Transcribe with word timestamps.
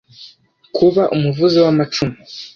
kuba 0.75 1.03
umuvuzi 1.15 1.57
w’amacumu. 1.65 2.15